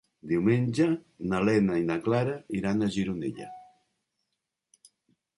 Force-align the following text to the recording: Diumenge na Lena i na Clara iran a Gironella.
Diumenge 0.29 0.85
na 1.33 1.41
Lena 1.49 1.75
i 1.81 1.83
na 1.89 1.97
Clara 2.07 2.33
iran 2.59 2.81
a 2.81 2.87
Gironella. 2.95 3.51